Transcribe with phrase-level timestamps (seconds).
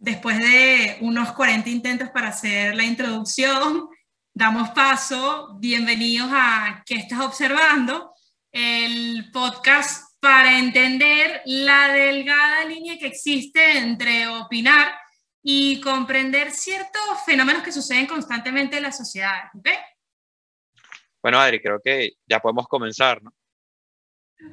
[0.00, 3.88] después de unos 40 intentos para hacer la introducción,
[4.32, 5.56] damos paso.
[5.58, 8.12] Bienvenidos a ¿Qué estás observando?
[8.50, 14.90] El podcast para entender la delgada línea que existe entre opinar
[15.42, 19.50] y comprender ciertos fenómenos que suceden constantemente en la sociedad.
[19.54, 19.76] ¿okay?
[21.22, 23.34] Bueno, Adri, creo que ya podemos comenzar, ¿no?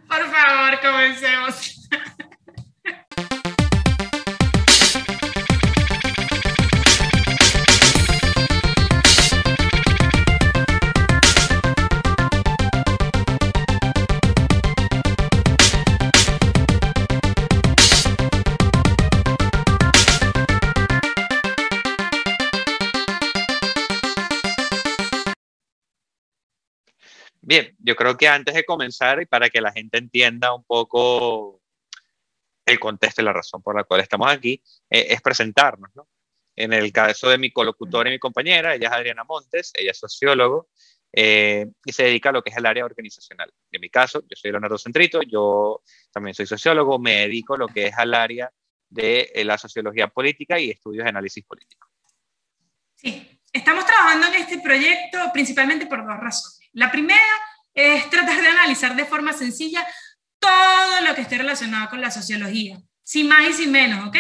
[0.07, 1.87] Por favor, comencemos.
[27.87, 31.61] Yo creo que antes de comenzar y para que la gente entienda un poco
[32.65, 35.89] el contexto y la razón por la cual estamos aquí, eh, es presentarnos.
[35.95, 36.05] ¿no?
[36.53, 39.99] En el caso de mi colocutor y mi compañera, ella es Adriana Montes, ella es
[39.99, 40.67] sociólogo
[41.13, 43.53] eh, y se dedica a lo que es el área organizacional.
[43.71, 47.69] En mi caso, yo soy Leonardo Centrito, yo también soy sociólogo, me dedico a lo
[47.69, 48.51] que es al área
[48.89, 51.87] de eh, la sociología política y estudios de análisis político.
[52.95, 56.59] Sí, estamos trabajando en este proyecto principalmente por dos razones.
[56.73, 57.23] La primera
[57.77, 59.85] es tratar de analizar de forma sencilla
[60.39, 64.17] todo lo que esté relacionado con la sociología, sin más y sin menos, ¿ok?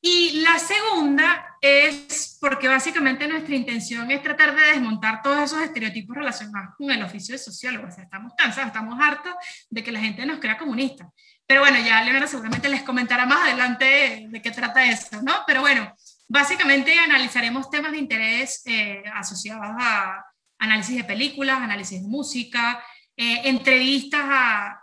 [0.00, 6.16] Y la segunda es porque básicamente nuestra intención es tratar de desmontar todos esos estereotipos
[6.16, 7.88] relacionados con el oficio de sociólogo.
[7.88, 9.34] O sea, estamos cansados, estamos hartos
[9.70, 11.08] de que la gente nos crea comunistas.
[11.46, 15.34] Pero bueno, ya Leonardo seguramente les comentará más adelante de qué trata esto, ¿no?
[15.46, 15.92] Pero bueno,
[16.28, 20.24] básicamente analizaremos temas de interés eh, asociados a
[20.62, 22.82] análisis de películas, análisis de música,
[23.16, 24.78] eh, entrevistas a,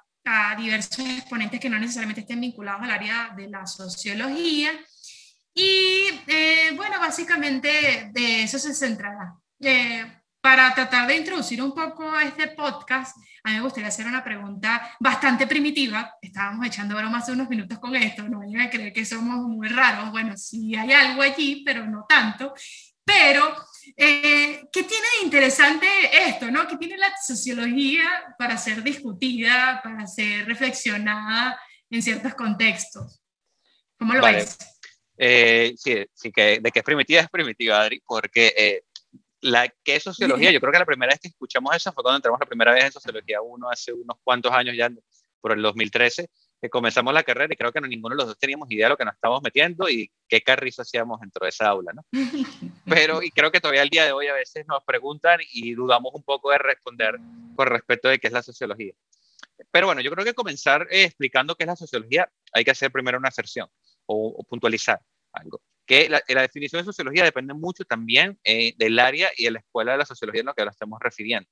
[0.60, 4.70] diversos exponentes que no necesariamente estén vinculados al área de la sociología.
[5.56, 9.34] Y eh, bueno, básicamente de eso se centrará.
[9.60, 10.06] Eh,
[10.40, 14.96] para tratar de introducir un poco este podcast, a mí me gustaría hacer una pregunta
[15.00, 16.14] bastante primitiva.
[16.22, 19.68] Estábamos echando bromas hace unos minutos con esto, no vayan a creer que somos muy
[19.68, 20.12] raros.
[20.12, 22.54] Bueno, sí hay algo allí, pero no tanto.
[23.10, 23.56] Pero
[23.98, 25.88] eh, ¿Qué tiene de interesante
[26.28, 26.50] esto?
[26.52, 26.68] ¿no?
[26.68, 31.60] ¿Qué tiene la sociología para ser discutida, para ser reflexionada
[31.90, 33.22] en ciertos contextos?
[33.98, 34.58] ¿Cómo lo ves?
[35.18, 38.84] Eh, sí, sí que de que es primitiva es primitiva, Adri, porque eh,
[39.42, 42.18] la que es sociología, yo creo que la primera vez que escuchamos eso fue cuando
[42.18, 44.90] entramos la primera vez en sociología 1 hace unos cuantos años ya,
[45.42, 46.30] por el 2013,
[46.62, 48.98] que comenzamos la carrera y creo que ninguno de los dos teníamos idea de lo
[48.98, 52.06] que nos estábamos metiendo y qué carrizo hacíamos dentro de esa aula, ¿no?
[52.86, 56.14] Pero, y creo que todavía al día de hoy a veces nos preguntan y dudamos
[56.14, 57.18] un poco de responder
[57.56, 58.94] con respecto de qué es la sociología.
[59.72, 62.92] Pero bueno, yo creo que comenzar eh, explicando qué es la sociología, hay que hacer
[62.92, 63.68] primero una aserción
[64.06, 65.00] o, puntualizar
[65.34, 65.62] algo.
[65.86, 69.60] Que la, la, definición de sociología depende mucho también eh, del área y de la
[69.60, 71.50] escuela de la sociología en lo que ahora estamos refiriendo.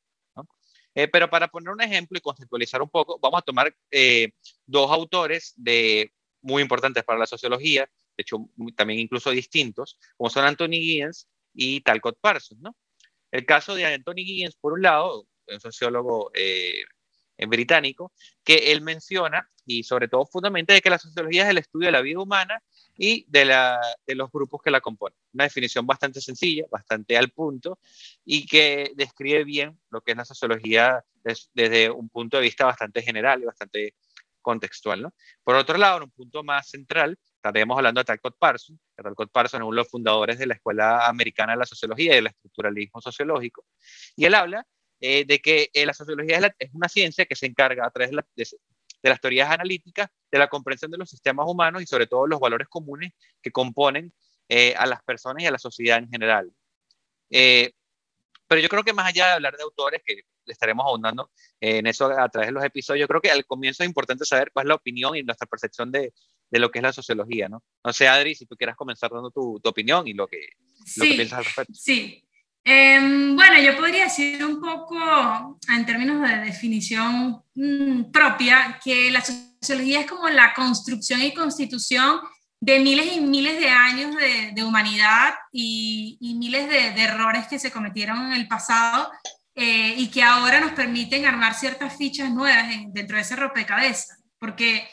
[0.97, 4.31] Eh, pero para poner un ejemplo y conceptualizar un poco, vamos a tomar eh,
[4.66, 7.88] dos autores de, muy importantes para la sociología,
[8.18, 12.59] de hecho también incluso distintos, como son Anthony Giddens y Talcott Parsons.
[12.62, 12.75] ¿no?
[13.30, 16.84] El caso de Anthony Giddens, por un lado, un sociólogo eh,
[17.46, 18.12] británico,
[18.44, 21.92] que él menciona, y sobre todo fundamenta, de que la sociología es el estudio de
[21.92, 22.64] la vida humana
[22.98, 25.18] y de, la, de, los grupos que la componen.
[25.34, 27.78] Una definición bastante sencilla, bastante al punto
[28.25, 31.03] y que describe bien lo que es la sociología
[31.53, 33.96] desde un punto de vista bastante general y bastante
[34.42, 35.02] contextual.
[35.02, 35.14] ¿no?
[35.44, 38.80] Por otro lado, en un punto más central, estaremos hablando de Talcott Parsons.
[38.96, 42.16] Talcott Parsons es uno de los fundadores de la Escuela Americana de la Sociología y
[42.16, 43.66] del Estructuralismo Sociológico.
[44.16, 44.66] Y él habla
[45.00, 48.09] eh, de que eh, la sociología es, es, una ciencia que se encarga a través
[48.09, 48.47] de, la, de,
[49.03, 52.40] de las teorías analíticas, de la comprensión de los sistemas humanos y sobre todo los
[52.40, 54.13] valores comunes que componen
[54.50, 56.52] eh, a las personas y a la sociedad en general.
[57.30, 62.06] Pero yo creo que más allá de hablar de autores, que estaremos ahondando en eso
[62.06, 64.69] a través de los episodios, yo creo que al comienzo es importante saber cuál es
[64.69, 66.13] la opinión y nuestra percepción de,
[66.50, 67.63] de lo que es la sociología, ¿no?
[67.84, 70.50] No sé, Adri, si tú quieras comenzar dando tu, tu opinión y lo que,
[70.86, 71.74] sí, lo que piensas al respecto.
[71.74, 72.26] Sí,
[72.69, 73.00] eh,
[73.34, 80.02] bueno, yo podría decir un poco, en términos de definición mmm, propia, que la sociología
[80.02, 82.19] es como la construcción y constitución
[82.60, 84.14] de miles y miles de años
[84.54, 89.12] de, humanidad y, miles de, errores que se cometieron en el pasado
[89.56, 94.25] eh, y que ahora nos permiten armar ciertas fichas nuevas en, dentro de ese rompecabezas.
[94.40, 94.86] Porque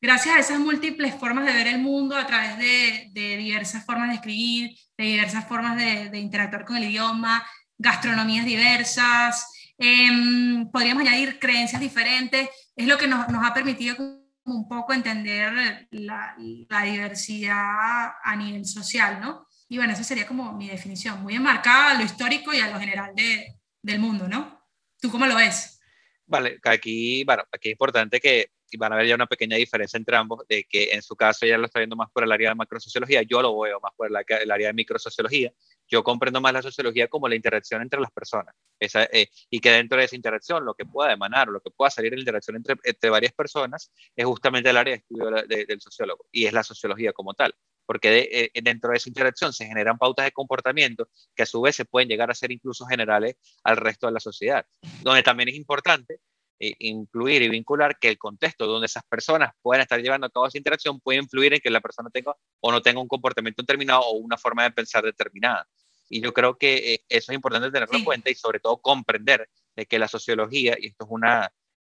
[0.00, 4.14] gracias a esas múltiples formas de ver el mundo a través de, diversas formas de
[4.16, 7.46] escribir, de diversas formas de, de interactuar con el idioma,
[7.78, 9.46] gastronomías diversas,
[9.82, 13.96] eh, podríamos añadir creencias diferentes, es lo que nos, ha permitido
[14.44, 16.36] un poco entender la,
[16.84, 19.46] diversidad a nivel social, ¿no?
[19.70, 22.78] Y bueno, esa sería como mi definición, muy enmarcada a lo histórico y a lo
[22.78, 24.66] general de, del mundo, ¿no?
[25.00, 25.80] ¿Tú cómo lo ves?
[26.26, 30.16] Vale, aquí, bueno, aquí es importante que van a ver ya una pequeña diferencia entre
[30.16, 32.54] ambos, de que en su caso ella lo está viendo más por el área de
[32.54, 35.52] macrosociología, yo lo veo más por el, área de microsociología,
[35.88, 39.70] yo comprendo más la sociología como la interacción entre las personas, esa, eh, y que
[39.70, 42.56] dentro de esa interacción lo que pueda emanar lo que pueda salir de la interacción
[42.56, 46.62] entre, entre varias personas es justamente el área de estudio del sociólogo, y es la
[46.62, 47.54] sociología como tal,
[47.86, 51.76] porque eh, dentro de esa interacción se generan pautas de comportamiento que a su vez
[51.76, 54.64] se pueden llegar a ser incluso generales al resto de la sociedad,
[55.02, 56.20] donde también es importante
[56.60, 60.58] incluir y vincular que el contexto donde esas personas puedan estar llevando a cabo esa
[60.58, 64.12] interacción puede influir en que la persona tenga o no tenga un comportamiento determinado o
[64.12, 65.66] una forma de pensar determinada.
[66.10, 69.48] Y yo creo que eh, eso es importante tenerlo en cuenta y sobre todo comprender
[69.74, 71.22] de que la sociología, y esto es un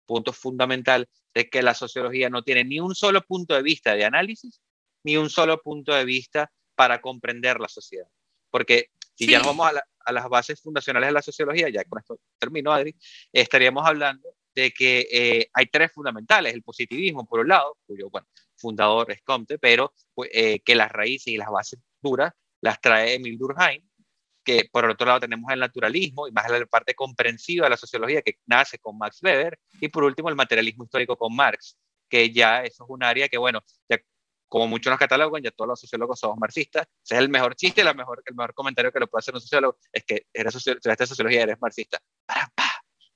[0.05, 4.05] punto fundamental, de que la sociología no tiene ni un solo punto de vista de
[4.05, 4.61] análisis,
[5.05, 8.09] ni un solo punto de vista para comprender la sociedad.
[8.51, 12.01] Porque si ya nos vamos a, a, las bases fundacionales de la sociología, ya con
[12.01, 12.95] esto termino, Adri,
[13.33, 18.27] estaríamos hablando de que eh, hay tres fundamentales, el positivismo por un lado, cuyo bueno,
[18.57, 22.33] fundador es Comte, pero pues, eh, que las raíces y las bases duras
[22.63, 23.87] las trae Emil Durkheim,
[24.43, 27.77] que por el otro lado tenemos el naturalismo y más la parte comprensiva de la
[27.77, 31.77] sociología que nace con Max Weber, y por último el materialismo histórico con Marx,
[32.09, 33.61] que ya eso es un área que, bueno,
[33.91, 33.99] ya
[34.49, 36.87] como muchos nos catalogan, ya todos los sociólogos somos marxistas.
[37.05, 39.41] Ese es el mejor chiste, la mejor, el mejor comentario que lo puede hacer un
[39.41, 41.99] sociólogo, es que eres sociología eres marxista.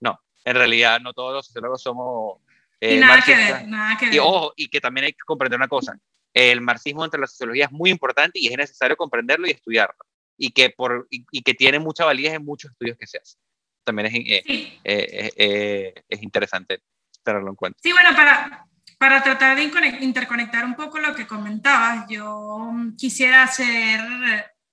[0.00, 2.40] No, en realidad no todos los sociólogos somos
[2.81, 4.14] eh, nada que ver, nada que ver.
[4.14, 5.98] Y ojo, y que también hay que comprender una cosa,
[6.32, 10.04] el marxismo entre la sociología es muy importante y es necesario comprenderlo y estudiarlo,
[10.37, 13.40] y que, por, y, que tiene mucha validez en muchos estudios que se hacen.
[13.84, 16.81] También es, eh, eh, es interesante
[17.22, 17.78] tenerlo en cuenta.
[17.82, 18.66] Sí, bueno, para,
[18.98, 19.64] para tratar de
[20.00, 24.00] interconectar un poco lo que comentabas, yo quisiera hacer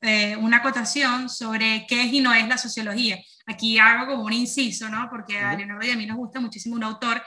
[0.02, 3.18] una acotación sobre qué es y no es la sociología.
[3.48, 5.08] Aquí hago como un inciso, ¿no?
[5.10, 7.24] Porque a Leonardo y a mí nos gusta muchísimo un autor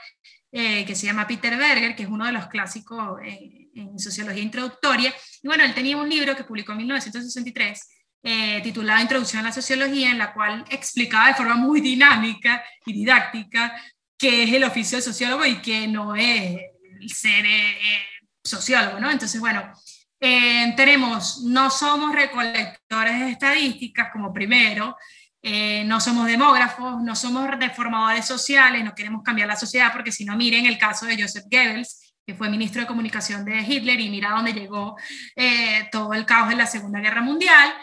[0.51, 5.13] eh, que se llama Peter Berger, que es uno de los clásicos en sociología introductoria.
[5.41, 7.89] Y bueno, él tenía un libro que publicó en 1963
[8.23, 12.93] eh, titulado Introducción a la Sociología, en la cual explicaba de forma muy dinámica y
[12.93, 13.73] didáctica
[14.17, 16.59] qué es el oficio de sociólogo y qué no es
[16.99, 17.77] el ser eh,
[18.43, 19.09] sociólogo, ¿no?
[19.09, 19.73] Entonces, bueno,
[20.21, 24.95] tenemos, no somos recolectores de estadísticas como primero,
[25.43, 30.23] eh, no somos demógrafos, no somos reformadores sociales, no queremos cambiar la sociedad, porque si
[30.23, 34.09] no, miren el caso de Joseph Goebbels, que fue ministro de comunicación de Hitler, y
[34.09, 34.95] mira dónde llegó
[35.35, 37.73] eh, todo el caos de la Segunda Guerra Mundial.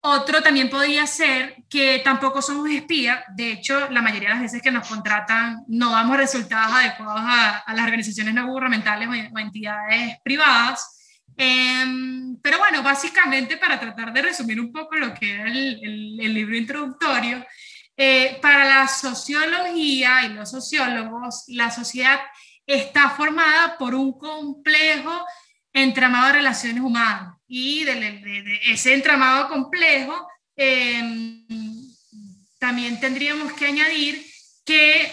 [0.00, 4.62] Otro también podría ser que tampoco somos espías, de hecho, la mayoría de las veces
[4.62, 10.95] que nos contratan no damos resultados adecuados a, las organizaciones no gubernamentales o entidades privadas.
[11.36, 16.34] Em, pero bueno, básicamente para tratar de resumir un poco lo que era el, el,
[16.34, 17.44] libro introductorio,
[17.96, 22.20] eh, para la sociología y los sociólogos, la sociedad
[22.66, 25.24] está formada por un complejo
[25.72, 31.46] entramado de relaciones humanas y de, ese entramado complejo em,
[32.58, 34.24] también tendríamos que añadir
[34.64, 35.12] que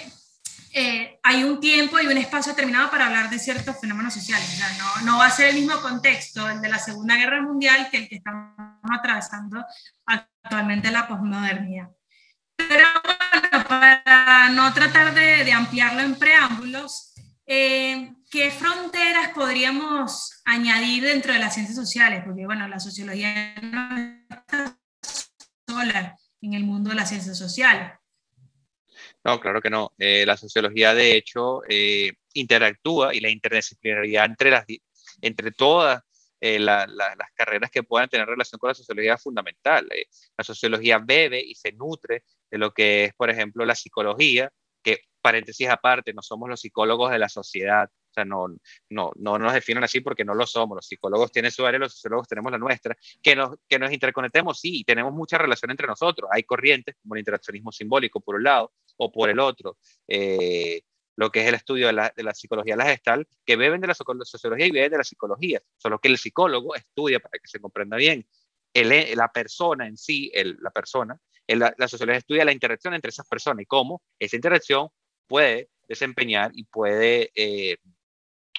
[0.75, 4.60] eh, hay un tiempo y un espacio determinado para hablar de ciertos fenómenos sociales.
[4.80, 7.98] no, no, va a ser el mismo contexto el de la Segunda Guerra Mundial que
[7.98, 8.56] el que estamos
[8.92, 9.63] atravesando
[10.08, 11.89] actualmente la posmodernidad.
[12.56, 17.13] Pero bueno, para no tratar de, de ampliarlo en preámbulos,
[17.46, 22.24] eh, ¿qué fronteras podríamos añadir dentro de las ciencias sociales?
[22.25, 23.96] Porque bueno, la sociología no
[24.30, 24.77] está
[25.68, 27.92] sola en el mundo de las ciencias sociales.
[29.24, 29.94] No, claro que no.
[29.98, 34.65] Eh, la sociología, de hecho, eh, interactúa y la interdisciplinaridad entre, las,
[35.22, 36.03] entre todas
[36.42, 36.88] eh, las
[37.34, 39.88] carreras que puedan tener relación con la sociología es fundamental.
[40.38, 44.51] la sociología bebe y se nutre de lo que es, por ejemplo, la psicología,
[44.84, 48.46] que paréntesis aparte, no somos los psicólogos de la sociedad, o sea, no,
[48.89, 50.75] no, no nos definen así porque no lo somos.
[50.75, 52.96] Los psicólogos tienen su área, los sociólogos tenemos la nuestra.
[53.24, 56.29] Que nos, que nos interconectemos, sí, tenemos mucha relación entre nosotros.
[56.32, 59.77] Hay corrientes como el interaccionismo simbólico por un lado o por el otro.
[60.08, 60.82] Eh,
[61.15, 63.88] lo que es el estudio de la, de la, psicología la gestal, que beben de
[63.88, 67.60] la sociología y beben de la psicología, solo que el psicólogo estudia para que se
[67.60, 68.27] comprenda bien.
[68.74, 73.10] El, la persona en sí, el, la persona, la, la, sociología estudia la interacción entre
[73.10, 74.89] esas personas y cómo esa interacción
[75.27, 77.77] puede desempeñar y puede eh,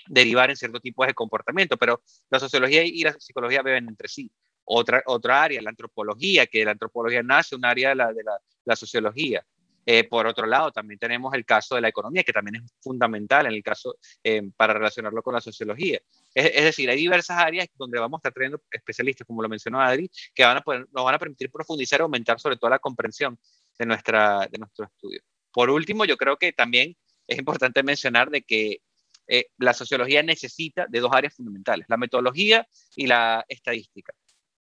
[0.06, 4.30] derivar en cierto tipo de comportamiento, pero la sociología y la psicología beben entre sí.
[4.64, 8.22] Otra, otra área, la antropología, que la antropología nace un área de la, de
[8.64, 9.44] la, sociología.
[9.86, 13.44] Eh, por otro lado, también tenemos el caso de la economía, que también es fundamental
[13.44, 16.00] en el caso eh, para relacionarlo con la sociología.
[16.34, 20.10] Es, decir, hay diversas áreas donde vamos a estar trayendo especialistas, como lo mencionó Adri,
[20.34, 23.38] que van a nos van a permitir profundizar y aumentar sobre todo la comprensión
[23.78, 25.20] de, nuestra, de nuestro estudio.
[25.52, 26.96] Por último, yo creo que también
[27.26, 28.78] es importante mencionar de que
[29.26, 32.66] eh, la sociología necesita de dos áreas fundamentales, la metodología
[32.96, 34.12] y la estadística.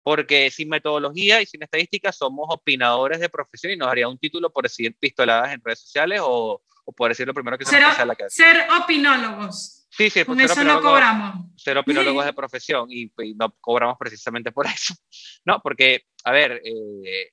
[0.03, 4.51] Porque sin metodología y sin estadística somos opinadores de profesión y nos haría un título
[4.51, 7.91] por decir pistoladas en redes sociales o, o por decir lo primero que se nos
[7.91, 8.37] pasa a la cabeza.
[8.37, 9.87] Ser opinólogos.
[9.91, 11.47] Sí, sí, Con eso no cobramos.
[11.57, 14.95] Ser opinólogos de profesión y, no cobramos precisamente por eso.
[15.45, 17.33] No, porque, a ver, eh,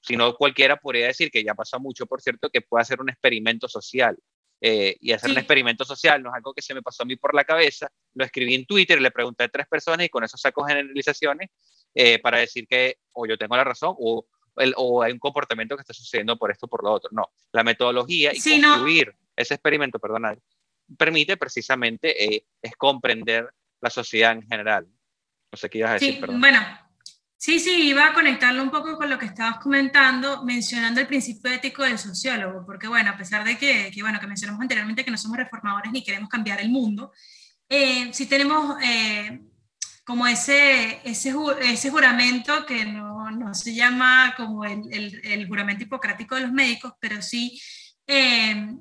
[0.00, 3.08] si no cualquiera podría decir que ya pasa mucho, por cierto, que puede hacer un
[3.08, 4.16] experimento social.
[4.60, 7.16] Eh, y hacer un experimento social no es algo que se me pasó a mí
[7.16, 10.38] por la cabeza, lo escribí en Twitter, le pregunté a tres personas y con eso
[10.38, 11.50] saco generalizaciones
[11.94, 14.26] eh, para decir que o yo tengo la razón o,
[14.76, 17.10] o, hay un comportamiento que está sucediendo por esto o por lo otro.
[17.12, 20.34] No, la metodología y construir ese experimento, perdona,
[20.96, 24.86] permite precisamente eh, es comprender la sociedad en general.
[25.52, 26.60] No sé qué ibas a decir, sí, Bueno,
[27.38, 31.52] Sí, sí, iba a conectarlo un poco con lo que estabas comentando, mencionando el principio
[31.52, 35.10] ético del sociólogo, porque bueno, a pesar de que, que bueno, que mencionamos anteriormente que
[35.10, 37.12] no somos reformadores ni queremos cambiar el mundo,
[37.68, 39.42] eh, sí tenemos eh,
[40.04, 45.84] como ese, ese, ese, juramento que no, no, se llama como el, el, el, juramento
[45.84, 47.60] hipocrático de los médicos, pero sí
[48.06, 48.76] eh,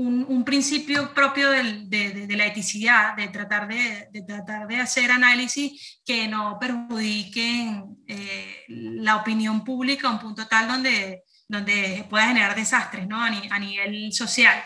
[0.00, 6.58] un, principio propio de, la eticidad, de tratar de, tratar de hacer análisis que no
[6.58, 13.22] perjudiquen eh, la opinión pública a un punto tal donde, donde pueda generar desastres ¿no?
[13.22, 14.62] a, nivel social.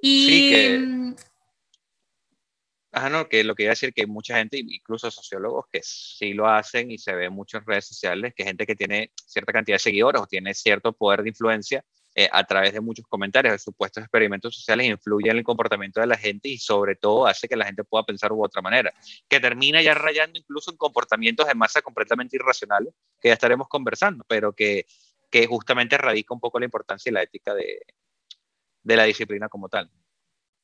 [0.00, 0.78] Y, sí, que...
[0.78, 1.14] Mm,
[3.10, 6.46] no, que lo que iba a decir que mucha gente, incluso sociólogos, que sí lo
[6.46, 9.80] hacen y se ve mucho en redes sociales, que gente que tiene cierta cantidad de
[9.80, 11.82] seguidores o tiene cierto poder de influencia,
[12.14, 16.06] eh, a través de muchos comentarios de supuestos experimentos sociales influye en el comportamiento de
[16.06, 18.92] la gente y sobre todo hace que la gente pueda pensar de otra manera,
[19.28, 24.24] que termina ya rayando incluso en comportamientos de masa completamente irracionales, que ya estaremos conversando,
[24.28, 24.86] pero que,
[25.30, 27.80] que justamente radica un poco la importancia y la ética de,
[28.82, 29.90] de la disciplina como tal.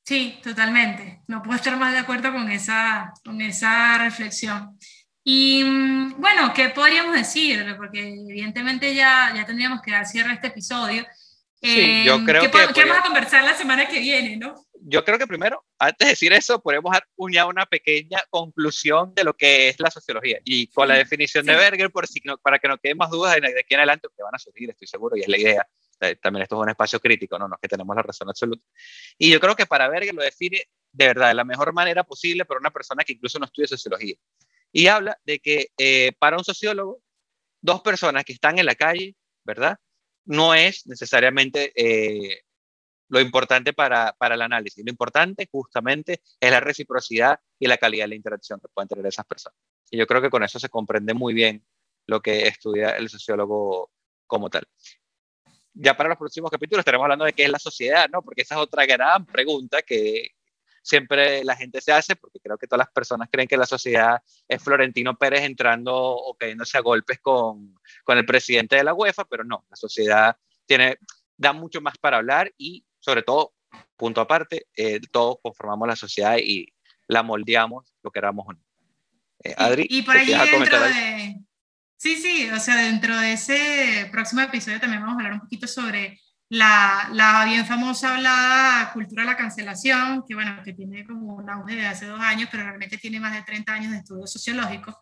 [0.05, 1.23] Sí, totalmente.
[1.27, 4.79] No puedo estar más de acuerdo con esa, con esa reflexión.
[5.23, 7.75] Y mm, bueno, ¿qué podríamos decir?
[7.77, 11.07] Porque evidentemente ya, ya tendríamos que dar cierre a este episodio.
[11.61, 12.51] Sí, yo em, creo que...
[12.73, 14.55] ¿Qué vamos a conversar la semana que viene, no?
[14.81, 19.25] Yo creo que primero, antes de decir eso, podemos dar una, una pequeña conclusión de
[19.25, 20.39] lo que es la sociología.
[20.45, 23.49] Y con la definición de Berger, por si para que no queden más dudas de,
[23.49, 25.69] aquí en adelante, que van a surgir, estoy seguro, y es la idea.
[26.01, 28.63] Eh, también esto es un espacio crítico, no, no es que tenemos la razón absoluta.
[29.19, 30.63] Y yo creo que para Berger lo define
[30.93, 34.15] de verdad de la mejor manera posible para una persona que incluso no estudia sociología.
[34.73, 37.01] Y habla de que eh, para un sociólogo,
[37.61, 39.79] dos personas que están en la calle, ¿verdad?
[40.29, 42.43] No es necesariamente eh,
[43.09, 44.85] lo importante para, para, el análisis.
[44.85, 49.07] Lo importante justamente es la reciprocidad y la calidad de la interacción que pueden tener
[49.07, 49.59] esas personas.
[49.91, 51.65] Y yo creo que con eso se comprende muy bien
[52.07, 53.91] lo que estudia el sociólogo
[54.27, 54.65] como tal.
[55.73, 58.23] Ya para los próximos capítulos estaremos hablando de qué es la sociedad, ¿no?
[58.23, 60.33] Porque esa es otra gran pregunta que,
[60.89, 64.23] siempre la gente se hace, porque creo que todas las personas creen que la sociedad
[64.49, 69.27] es Florentino Pérez entrando o cayéndose a golpes con, con el presidente de la UEFA,
[69.27, 70.97] pero no, la sociedad tiene,
[71.37, 73.53] da mucho más para hablar y sobre todo,
[73.97, 76.73] punto aparte, eh, todos conformamos la sociedad y
[77.07, 78.61] la moldeamos, lo queramos o no.
[79.45, 81.37] Eh, Adri, y, por allí dentro de...
[81.99, 85.67] Sí, sí, o sea, dentro de ese próximo episodio también vamos a hablar un poquito
[85.67, 86.19] sobre
[86.51, 91.51] la, la, bien famosa hablada cultura de la cancelación, que bueno, que tiene como un
[91.51, 94.95] auge de hace dos años, pero realmente tiene más de 30 años de estudios sociológicos.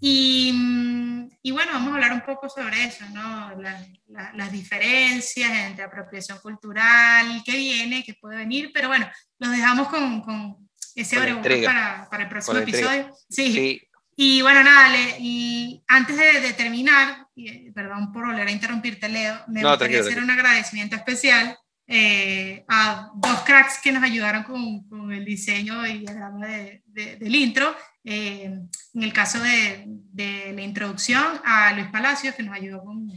[0.00, 3.52] Y, mm, y bueno, vamos a hablar un poco sobre eso, ¿no?
[3.58, 10.22] las diferencias entre apropiación cultural, qué viene, qué puede venir, pero bueno, los dejamos con,
[10.22, 13.10] con ese para, para, el próximo episodio.
[13.28, 13.52] Sí.
[13.52, 13.82] sí.
[14.22, 19.62] Y bueno, nada, y antes de, terminar, eh, perdón por volver a interrumpirte, Leo, me
[19.62, 21.56] gustaría hacer un agradecimiento especial
[21.92, 27.34] eh, a dos cracks que nos ayudaron con, con el diseño y diagrama de, del
[27.34, 27.74] intro.
[28.04, 33.10] Eh, en el caso de, de, la introducción, a Luis Palacios, que nos ayudó con,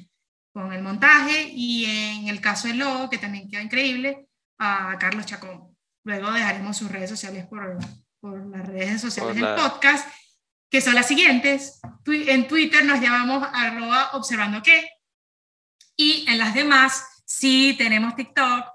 [0.52, 4.28] con el montaje, y en el caso del logo, que también queda increíble,
[4.58, 5.76] a Carlos Chacón.
[6.04, 7.78] Luego dejaremos sus redes sociales por,
[8.20, 10.08] por las redes sociales del podcast
[10.74, 11.80] que son las siguientes.
[12.08, 14.90] En Twitter nos llamamos arroba observando qué.
[15.96, 18.66] Y en las demás, si tenemos TikTok,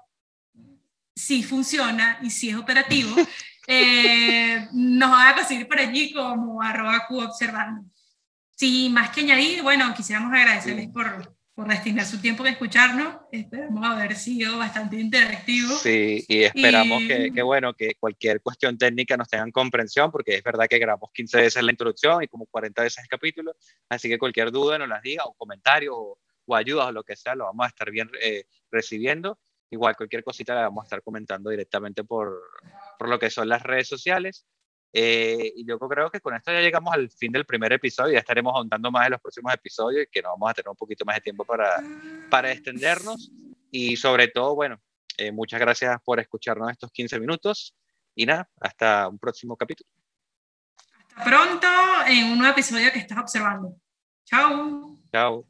[1.13, 3.13] si funciona y si es operativo,
[3.67, 7.83] eh, nos van a conseguir por allí como arroba observando.
[8.55, 13.17] Sin más que añadir, bueno, quisiéramos agradecerles por, por destinar su tiempo a escucharnos.
[13.33, 15.75] Esperamos haber sido bastante interactivo.
[15.75, 20.43] Sí, y esperamos Que, que, bueno, que cualquier cuestión técnica nos tengan comprensión, porque es
[20.43, 23.51] verdad que grabamos 15 veces la introducción y como 40 veces el capítulo,
[23.89, 27.17] así que cualquier duda nos las diga, o comentario, o, o ayudas, o lo que
[27.17, 29.37] sea, lo vamos a estar bien eh, recibiendo.
[29.69, 32.41] Igual cualquier cosita la vamos a estar comentando directamente por,
[32.97, 34.45] por lo que son las redes sociales.
[34.91, 38.19] Eh, y yo creo que con esto ya llegamos al fin del primer episodio, ya
[38.19, 41.05] estaremos ahondando más en los próximos episodios y que nos vamos a tener un poquito
[41.05, 41.81] más de tiempo para,
[42.29, 43.31] para extendernos.
[43.71, 44.81] Y sobre todo, bueno,
[45.17, 47.75] eh, muchas gracias por escucharnos estos 15 minutos
[48.15, 49.89] y nada, hasta un próximo capítulo.
[51.07, 51.67] Hasta pronto
[52.07, 53.75] en un nuevo episodio que estás observando.
[54.25, 54.97] Chao.
[55.11, 55.48] Chao.